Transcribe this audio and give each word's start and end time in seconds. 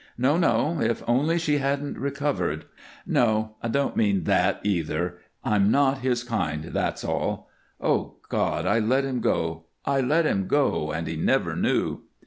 No, 0.17 0.35
no! 0.35 0.81
If 0.81 1.03
only 1.07 1.37
she 1.37 1.59
hadn't 1.59 1.95
recovered 1.95 2.65
No, 3.05 3.57
I 3.61 3.67
don't 3.67 3.95
mean 3.95 4.23
that, 4.23 4.59
either. 4.63 5.19
I'm 5.43 5.69
not 5.69 5.99
his 5.99 6.23
kind, 6.23 6.63
that's 6.63 7.03
all. 7.03 7.51
Ah, 7.79 8.05
God! 8.27 8.65
I 8.65 8.79
let 8.79 9.05
him 9.05 9.19
go 9.19 9.65
I 9.85 10.01
let 10.01 10.25
him 10.25 10.47
go, 10.47 10.91
and 10.91 11.05
he 11.05 11.15
never 11.17 11.55
knew!" 11.55 12.01